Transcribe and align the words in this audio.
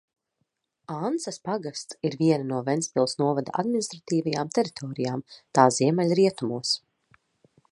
Ances 1.09 1.37
pagasts 1.49 1.97
ir 2.09 2.15
viena 2.21 2.47
no 2.51 2.61
Ventspils 2.69 3.13
novada 3.23 3.55
administratīvajām 3.65 4.51
teritorijām 4.57 5.23
tā 5.59 5.67
ziemeļrietumos. 5.77 6.73